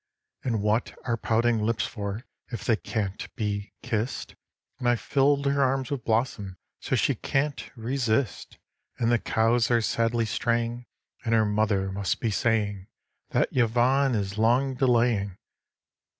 [0.43, 4.33] And what are pouting lips for if they can't be kissed?
[4.79, 8.57] And I've filled her arms with blossom so she can't resist;
[8.97, 10.87] And the cows are sadly straying,
[11.23, 12.87] and her mother must be saying
[13.29, 15.37] That Yvonne is long delaying